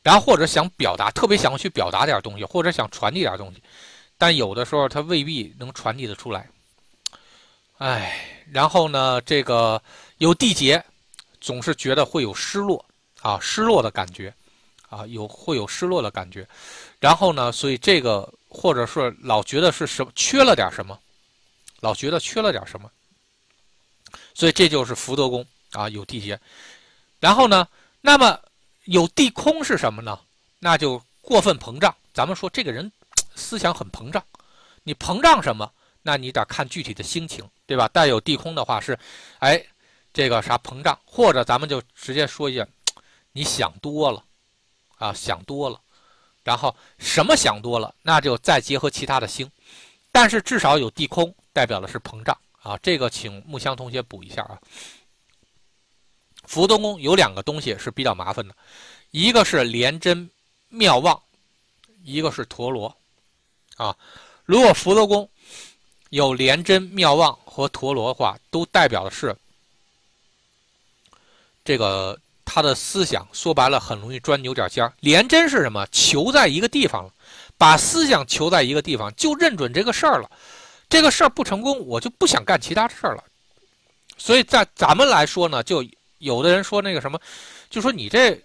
[0.01, 3.61] 然后或者想表达，特别想去表达点东西，或者想传递点东西，
[4.17, 6.49] 但有的时候他未必能传递的出来。
[7.77, 9.79] 哎，然后呢，这个
[10.17, 10.83] 有地劫，
[11.39, 12.83] 总是觉得会有失落
[13.27, 14.33] 啊，失落的感觉
[14.87, 16.47] 啊，有会有失落的感觉，
[16.97, 20.97] 然后呢，所以这个或者是老觉得是什么缺了点什么，
[21.81, 22.89] 老觉得缺了点什么。
[24.33, 26.39] 所以这就是福德宫啊，有地劫，
[27.19, 27.67] 然后呢，
[27.99, 28.39] 那么
[28.85, 30.17] 有地空是什么呢？
[30.59, 31.93] 那就过分膨胀。
[32.13, 32.89] 咱们说这个人
[33.35, 34.23] 思想很膨胀，
[34.83, 35.69] 你膨胀什么？
[36.01, 37.89] 那你得看具体的心情，对吧？
[37.89, 38.97] 带有地空的话是，
[39.39, 39.61] 哎，
[40.13, 42.65] 这个啥膨胀，或者咱们就直接说一下，
[43.37, 44.23] 你想多了
[44.97, 45.79] 啊，想多了，
[46.41, 49.47] 然后什么想多了，那就再结合其他的星，
[50.11, 52.35] 但是至少有地空，代表的是膨胀。
[52.63, 54.59] 啊，这个请木香同学补一下啊。
[56.45, 58.55] 福德宫有两个东西是比较麻烦的，
[59.11, 60.27] 一个是廉贞
[60.69, 61.21] 妙望，
[62.03, 62.97] 一个是陀螺。
[63.75, 63.95] 啊，
[64.45, 65.29] 如果福德宫
[66.09, 69.37] 有廉贞妙望和陀螺的话，都代表的是
[71.63, 72.19] 这个
[72.49, 74.93] 他的思想，说白了很容易钻牛角尖儿。
[75.01, 75.85] 廉贞是什么？
[75.91, 77.11] 求在一个地方了，
[77.57, 80.31] 把思想求在一个地方，就认准这个事儿了。
[80.87, 83.23] 这个事儿不成功，我就不想干其他事儿了。
[84.17, 85.85] 所以在咱们来说呢，就
[86.19, 87.19] 有的人说那个什么，
[87.69, 88.41] 就说你这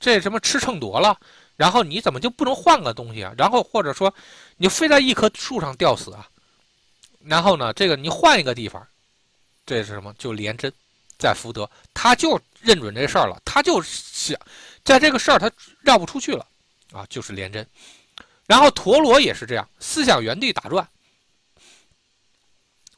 [0.00, 1.16] 这什么吃秤砣了，
[1.54, 3.32] 然后你怎么就不能换个东西啊？
[3.38, 4.12] 然后或者说
[4.56, 6.28] 你非在一棵树上吊死啊？
[7.22, 8.84] 然后呢，这个你换一个地方，
[9.64, 10.12] 这是什么？
[10.18, 10.72] 就廉贞
[11.18, 14.38] 在福德，他就认准这事儿了，他就想
[14.84, 15.50] 在这个事儿他
[15.80, 16.46] 绕不出去了
[16.92, 17.66] 啊，就是廉贞。
[18.46, 20.88] 然后陀螺也是这样，思想原地打转。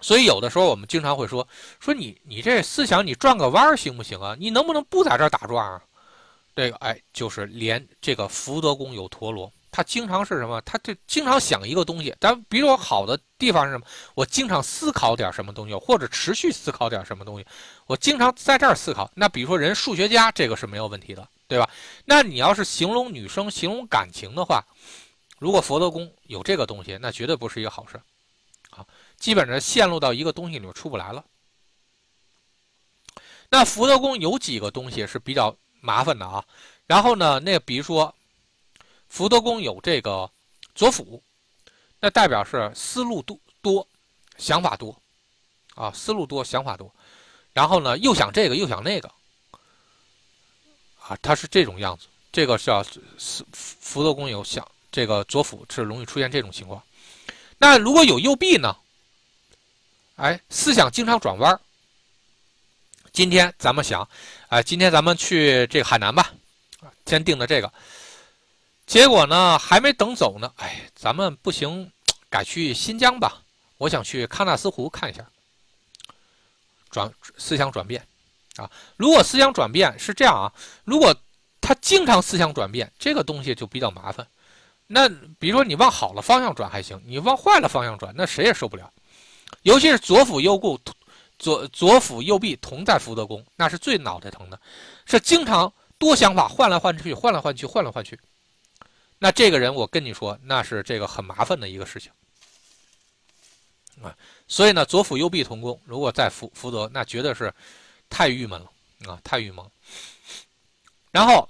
[0.00, 1.46] 所以有的时候我们经常会说
[1.80, 4.36] 说你你这思想你转个弯行不行啊？
[4.38, 5.82] 你能不能不在这儿打转啊？
[6.54, 10.60] 这个哎，就是连这个福德宫有陀螺，他经常是什么？
[10.62, 12.14] 他就经常想一个东西。
[12.20, 13.86] 咱比如说好的地方是什么？
[14.14, 17.46] 我经常思考点什么东西，或者持续思考点什么东西。
[17.86, 19.10] 我经常在这儿思考。
[19.14, 21.68] 那比如说人数学家，这个是没有问题的，对吧？
[22.04, 24.64] 那你要是形容女生、形容感情的话，
[25.38, 28.00] 如果福德宫有这个东西，那绝对不是一个好事。
[28.70, 28.84] 啊
[29.16, 31.24] 基本上陷入到一个东西里面出不来了。
[33.50, 36.44] 那福德宫有几个东西是比较麻烦的啊？
[36.86, 38.14] 然后呢，那比如说
[39.08, 40.30] 福德宫有这个
[40.74, 41.22] 左辅，
[42.00, 43.86] 那代表是思路多多，
[44.36, 44.96] 想法多
[45.74, 46.92] 啊，思路多，想法多。
[47.52, 49.10] 然后呢，又想这个又想那个
[51.00, 52.06] 啊，它是这种样子。
[52.30, 52.82] 这个是要
[53.18, 56.80] 福福德宫有想这个左辅是容易出现这种情况。
[57.56, 58.76] 那如果有右臂呢？
[60.16, 61.60] 哎，思想经常转弯
[63.12, 64.08] 今天咱们想，
[64.48, 66.32] 哎，今天咱们去这个海南吧，
[67.06, 67.72] 先定的这个。
[68.88, 71.92] 结果呢，还没等走呢，哎，咱们不行，
[72.30, 73.42] 改去新疆吧。
[73.76, 75.24] 我想去喀纳斯湖看一下。
[76.88, 78.02] 转思想转变，
[78.56, 80.50] 啊，如果思想转变是这样啊，
[80.84, 81.14] 如果
[81.60, 84.26] 他经常思想转变，这个东西就比较麻烦。
[84.86, 85.06] 那
[85.38, 88.90] 比如说你往好了方向转还行，你往坏了方向转，那谁也受不了。
[89.64, 90.80] 尤其是左辅右顾，
[91.38, 94.58] 左左辅右弼同在福德宫，那是最脑袋疼的，
[95.04, 98.18] 是经常多想法换来换去，换来换去，换来换去。
[99.18, 102.12] 那这个人，我跟你说，那是这个很麻烦的一个事情
[104.02, 104.16] 啊。
[104.46, 107.52] 所以呢，左辅右弼同宫，如果在福福德，那绝对是
[108.08, 109.70] 太郁闷了啊，太郁闷了。
[111.10, 111.48] 然后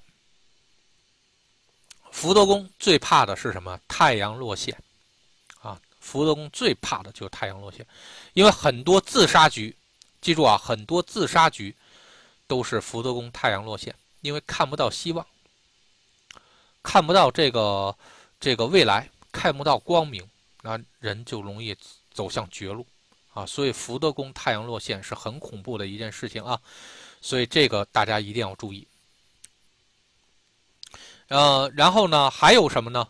[2.11, 3.79] 福德宫最怕的是什么？
[3.87, 4.77] 太阳落陷
[5.61, 5.81] 啊。
[6.01, 7.87] 福德宫最怕的就是太阳落陷，
[8.33, 9.77] 因为很多自杀局，
[10.23, 11.77] 记住啊，很多自杀局
[12.47, 15.27] 都是福德宫太阳落陷，因为看不到希望，
[16.89, 17.95] 看不到这个
[18.41, 20.27] 这个未来，看不到光明，
[20.63, 21.77] 那人就容易
[22.11, 22.87] 走向绝路，
[23.35, 26.59] 啊，所以福德宫太阳落陷是很恐怖的一件事情啊，
[27.21, 28.89] 所以这个大家一定要注意。
[31.29, 33.07] 呃，然后呢，还有什么呢？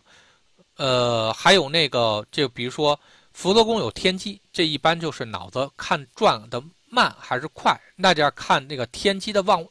[0.74, 2.98] 呃，还有那个，就比如说
[3.32, 9.64] 福德宫有天机，这一般就是脑子看转的慢还是快，那就要看那个天机的旺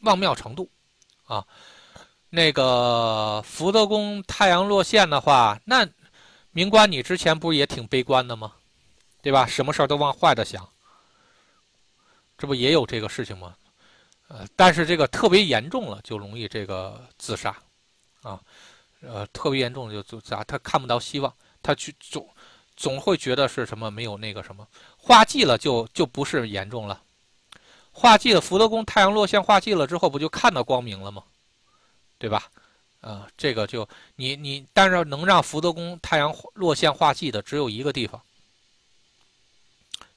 [0.00, 0.68] 旺妙程度
[1.24, 1.42] 啊。
[2.34, 5.88] 那个福德宫太阳落陷的话，那
[6.50, 8.52] 明官你之前不是也挺悲观的吗？
[9.22, 9.46] 对吧？
[9.46, 10.68] 什么事儿都往坏的想，
[12.36, 13.54] 这不也有这个事情吗？
[14.26, 17.56] 呃，但是这个特别严重了，就容易这个自杀，
[18.22, 18.40] 啊，
[19.00, 22.28] 呃，特别严重就自杀，他看不到希望，他去总
[22.76, 24.66] 总会觉得是什么没有那个什么
[24.98, 27.00] 化忌了，就就不是严重了，
[27.92, 31.22] 化忌了，福德宫太阳落陷化忌了之后，不就看到光明了吗？
[32.18, 32.50] 对吧？
[33.00, 38.20] 啊，这个就你你，但是能让福德宫太阳落陷化忌的只有一个地方。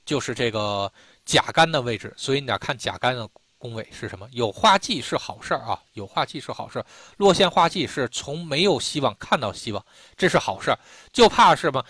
[0.05, 0.89] 就是这个
[1.25, 4.25] 甲干的位置，所以你得看甲干的宫位是什么。
[4.31, 6.86] 有化忌是好事儿啊，有化忌是好事儿。
[7.17, 10.79] 落陷化忌是从没有希望看到希望，这是好事儿。
[11.12, 11.86] 就怕什么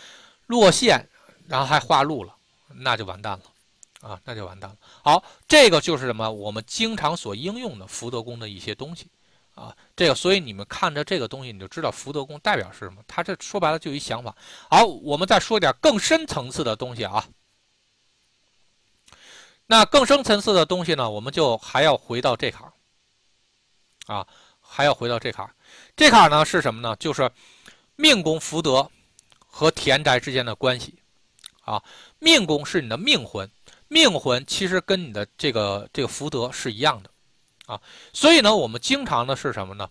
[0.47, 1.07] 落陷，
[1.45, 2.35] 然后还化禄了，
[2.69, 4.77] 那就完蛋了啊，那就完蛋了。
[5.03, 6.31] 好，这个就是什么？
[6.31, 9.05] 我们经常所应用的福德宫的一些东西
[9.57, 9.75] 啊。
[9.95, 13.01] 这个，所以你们看着这个东西，你就知道福德宫代表是什么。
[13.07, 14.35] 它这说白了就一想法。
[14.69, 17.27] 好，我们再说点更深层次的东西啊。
[19.69, 21.09] 那更深层次的东西呢？
[21.09, 22.71] 我们就还要回到这坎，
[24.05, 24.25] 啊，
[24.61, 25.49] 还要回到这坎。
[25.93, 26.95] 这坎呢是什么呢？
[26.97, 27.29] 就是
[27.97, 28.89] 命宫福德
[29.45, 30.97] 和田宅之间的关系，
[31.63, 31.83] 啊，
[32.19, 33.49] 命宫是你的命魂，
[33.89, 37.09] 命魂其实跟你的这个这个福德是一样的，
[37.67, 37.79] 啊，
[38.11, 39.87] 所以呢，我们经常的是什么呢？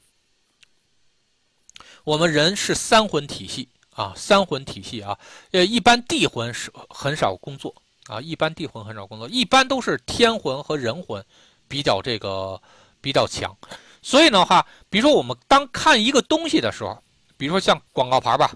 [2.02, 5.16] 我们人是三魂体系啊，三魂体系啊，
[5.52, 7.72] 呃，一般地魂是很少工作。
[8.08, 11.24] 啊，一般地魂很少工作，一般都是天魂和人魂
[11.66, 12.62] 比较这个
[13.00, 13.52] 比较强。
[14.00, 17.02] 所以的话，比如说我们当看一个东西的时候，
[17.36, 18.52] 比如说像广告牌吧，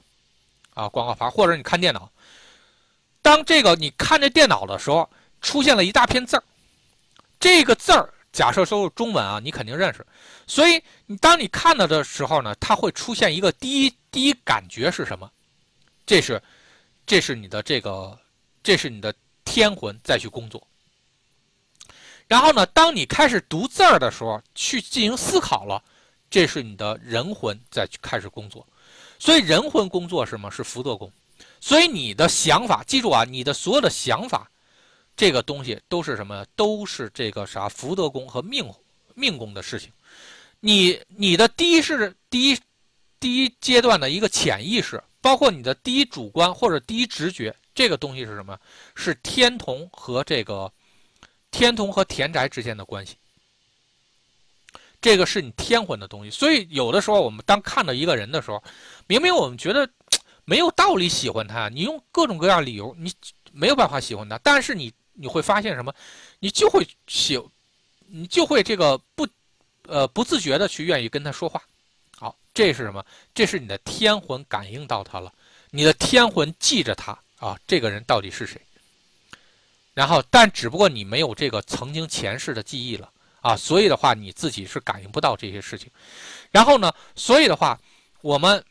[0.74, 2.08] 啊，广告牌，或者你看电脑，
[3.22, 6.44] 当这个你看着电脑的时候，出现了一大片字儿，
[7.40, 10.06] 这个字儿假设说是中文啊，你肯定认识。
[10.46, 15.30] 所以你当你看到的时候呢，它会出现一个第一第一感觉是什么？
[16.06, 16.42] 这是
[17.06, 18.18] 这是你的这个
[18.62, 19.14] 这是你的。
[19.42, 20.64] 天魂再去工作，
[22.28, 22.64] 然后呢？
[22.66, 25.82] 当你开始读字儿的时候，去进行思考了，
[26.30, 28.64] 这是你的人魂再去开始工作。
[29.18, 30.48] 所以人魂工作是什么？
[30.52, 31.10] 是福德宫。
[31.60, 34.48] 所以你的想法，记住啊，你的所有的想法，
[35.16, 36.44] 这个东西都是什么？
[36.56, 38.68] 都是这个啥福德宫和命
[39.14, 39.92] 命宫的事情。
[40.60, 42.58] 你你的第一是第一
[43.18, 47.54] 第一阶段的一个潜意识，包括你的第一主观或者第一直觉。
[47.72, 48.58] 这个东西是什么？
[48.94, 50.70] 是天同和这个
[51.50, 53.16] 天同和田宅之间的关系。
[55.00, 58.62] 这个是你天魂的东西，所以有的时候我们当看到一个人的时候，
[59.06, 59.88] 明明我们觉得
[60.44, 63.10] 没有道理喜欢他，你用各种各样理由，你
[63.50, 65.94] 没有办法喜欢他，但是你你会发现什么？
[66.38, 67.38] 你就会喜，
[68.06, 69.28] 你就会这个不
[69.86, 71.62] 呃不自觉的去愿意跟他说话。
[72.16, 73.04] 好，这是什么？
[73.34, 75.32] 这是你的天魂感应到他了，
[75.70, 77.16] 你的天魂记着他。
[77.40, 78.60] 啊，这个人到底是谁？
[79.94, 85.90] 然后，但只不过你没有这个曾经前世的记忆了啊，所以的话，你自己是感应不到这些事情。
[86.50, 87.80] 然后呢，所以的话，
[88.20, 88.62] 我们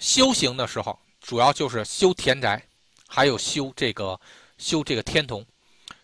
[0.00, 2.60] 修行的时候，主要就是修田宅，
[3.06, 4.20] 还有修这个
[4.58, 5.44] 修这个天童。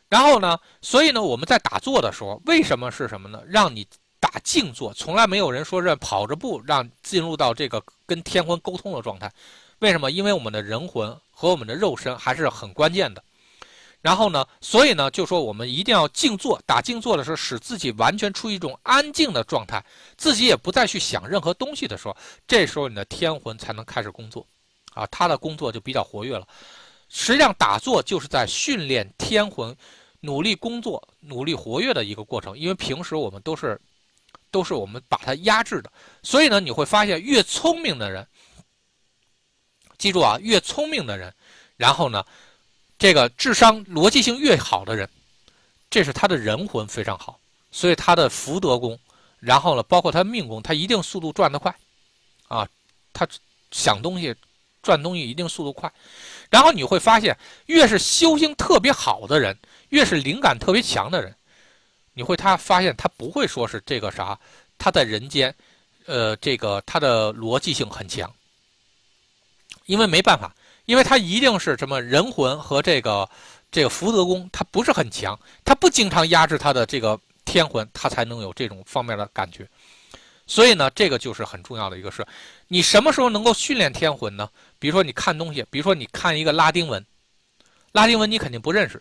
[0.09, 3.43] 然后呢，所以呢，我们在打坐的时候，为什么是什么呢？
[3.47, 3.87] 让你
[4.21, 9.33] 打静坐，从来没有人说让跑着步让进入到这个跟天魂沟通的状态。
[9.79, 10.11] 为什么？
[10.11, 13.25] 因为我们的人魂和我们的肉身还是很关键的。
[14.03, 16.61] 然后呢，所以呢，就说我们一定要静坐。
[16.67, 19.83] 打静坐的时候，使自己完全处于一种安静的状态，
[20.17, 24.47] 自己也不再去想任何东西的时候，这时候你的天魂才能开始工作，
[24.93, 26.47] 啊，他的工作就比较活跃了。
[27.15, 29.77] 实际上，打坐就是在训练天魂，
[30.21, 32.59] 努力工作、努力活跃的一个过程。
[32.59, 33.79] 因为平时我们都是，
[34.51, 35.93] 都是我们把它压制的。
[36.23, 38.27] 所以呢，你会发现，越聪明的人。
[39.99, 41.33] 记住啊，越聪明的人，
[41.77, 42.25] 然后呢，
[42.99, 45.09] 这个智商逻辑性越好的人，
[45.91, 47.39] 这是他的人魂非常好，
[47.71, 48.99] 所以他的福德宫，
[49.39, 51.73] 然后呢，包括他命宫，他一定速度转得快，
[52.49, 52.67] 啊，
[53.13, 53.29] 他
[53.71, 54.35] 想东西、
[54.83, 55.91] 转东西一定速度快。
[56.51, 59.57] 然后你会发现，越是修行特别好的人，
[59.89, 61.35] 越是灵感特别强的人，
[62.13, 64.39] 你会他发现他不会说是这个啥，
[64.77, 65.55] 他在人间，
[66.07, 68.31] 呃，这个他的逻辑性很强。
[69.87, 70.55] 因为没办法，
[70.85, 73.29] 因为他一定是什么人魂和这个
[73.71, 79.67] 这个福德宫，他不是很强，他不经常压制他的这个天魂，他才能有这种方面的感觉。
[80.47, 82.27] 所以呢，这个就是很重要的一个事。
[82.69, 84.49] 你什么时候能够训练天魂呢？
[84.79, 87.05] 比如说你看东西，比如说你看一个拉丁文，
[87.93, 89.01] 拉丁文你肯定不认识，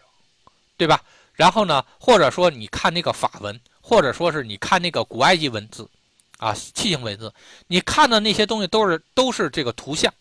[0.78, 1.02] 对吧？
[1.34, 5.90] 然后呢，或者说你看那个法文，或者说是你看那个古埃及文字，
[6.38, 7.34] 啊，楔形文字，
[7.68, 10.14] 你看的那些东西都是都是这个图像，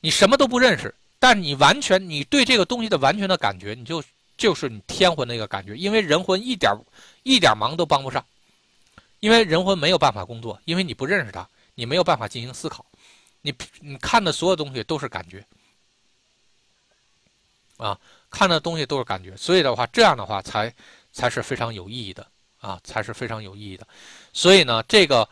[0.00, 4.02] 你什么都不认识，但你完全你对这个东西的完全的感觉，你就
[4.36, 6.72] 就是你天魂那个感觉，因为人魂一点
[7.22, 8.24] 一点忙都帮不上。
[9.22, 12.84] 因为人魂没有办法工作，因为你不认识他，你没有办法进行思考，
[13.42, 15.46] 你你看的所有东西都是感觉，
[17.76, 17.96] 啊，
[18.28, 20.74] 看的东西都是感觉，所以的话，这样的话才
[21.12, 22.26] 才是非常有意义的
[22.60, 23.86] 啊，才是非常有意义的。
[24.32, 25.28] 所以呢，这个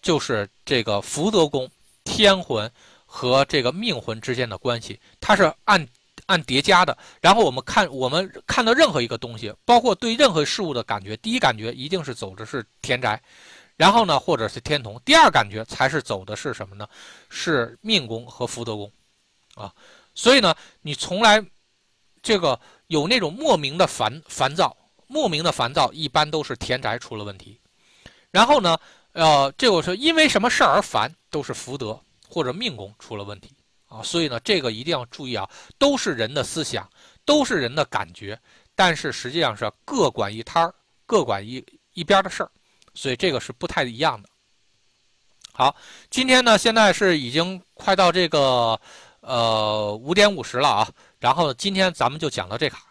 [0.00, 1.68] 就是这个福德宫
[2.04, 2.70] 天魂
[3.04, 5.84] 和这个命魂之间的关系，它是按。
[6.26, 13.20] 按叠加的，然后我们看，我们看到任何一个东西，包括对任何事物的感觉，第一感觉一定是走的是田宅，
[13.76, 16.88] 然后呢，或者是天同，第二感觉才是走的是什么呢？
[17.28, 18.90] 是命宫和福德宫，
[19.54, 19.72] 啊，
[20.14, 21.44] 所以呢，你从来
[22.22, 24.74] 这个有那种莫名的烦烦躁，
[25.06, 27.60] 莫名的烦躁，一般都是田宅出了问题，
[28.30, 28.78] 然后呢，
[29.12, 33.54] 呃，这个是因为什么事儿而烦，都是福德或者命宫出了问题。
[33.94, 36.88] 啊，所以呢，这个一定要注意啊，都是人的思想，
[37.24, 38.36] 都是人的感觉，
[38.74, 40.74] 但是实际上是各管一摊儿，
[41.06, 42.50] 各管一一边的事儿，
[42.94, 44.28] 所以这个是不太一样的。
[45.52, 45.76] 好，
[46.10, 48.80] 今天呢，现在是已经快到这个
[49.20, 50.88] 呃五点五十了啊，
[51.20, 52.86] 然后今天咱们就讲到这卡，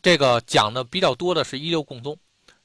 [0.00, 2.16] 这个讲的比较多的是一六共宗，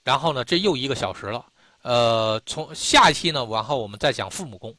[0.03, 1.43] 然后呢，这又一个小时了，
[1.81, 4.75] 呃，从下一期呢，然后我们再讲父母宫。